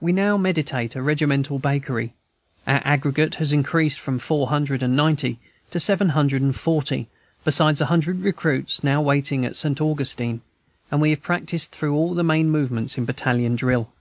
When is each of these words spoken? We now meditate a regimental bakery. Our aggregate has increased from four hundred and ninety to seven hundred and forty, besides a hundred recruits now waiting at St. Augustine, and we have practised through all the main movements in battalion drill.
We 0.00 0.10
now 0.10 0.36
meditate 0.36 0.96
a 0.96 1.00
regimental 1.00 1.60
bakery. 1.60 2.12
Our 2.66 2.80
aggregate 2.84 3.36
has 3.36 3.52
increased 3.52 4.00
from 4.00 4.18
four 4.18 4.48
hundred 4.48 4.82
and 4.82 4.96
ninety 4.96 5.38
to 5.70 5.78
seven 5.78 6.08
hundred 6.08 6.42
and 6.42 6.56
forty, 6.56 7.06
besides 7.44 7.80
a 7.80 7.86
hundred 7.86 8.22
recruits 8.22 8.82
now 8.82 9.00
waiting 9.00 9.46
at 9.46 9.54
St. 9.54 9.80
Augustine, 9.80 10.40
and 10.90 11.00
we 11.00 11.10
have 11.10 11.22
practised 11.22 11.70
through 11.70 11.94
all 11.94 12.14
the 12.14 12.24
main 12.24 12.50
movements 12.50 12.98
in 12.98 13.04
battalion 13.04 13.54
drill. 13.54 13.92